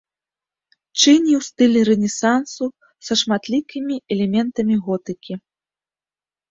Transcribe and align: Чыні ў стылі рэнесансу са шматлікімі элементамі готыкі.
Чыні 0.99 1.33
ў 1.39 1.41
стылі 1.49 1.79
рэнесансу 1.91 2.65
са 3.09 3.13
шматлікімі 3.25 3.95
элементамі 4.19 4.75
готыкі. 4.89 5.33